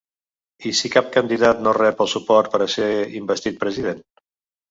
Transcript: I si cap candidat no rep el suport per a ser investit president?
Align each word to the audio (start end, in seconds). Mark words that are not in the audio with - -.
I 0.69 0.69
si 0.79 0.89
cap 0.93 1.09
candidat 1.15 1.59
no 1.67 1.73
rep 1.77 2.01
el 2.05 2.09
suport 2.15 2.49
per 2.55 2.61
a 2.65 2.69
ser 2.77 2.89
investit 3.21 3.59
president? 3.67 4.01